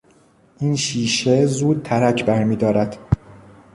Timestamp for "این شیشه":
0.59-1.45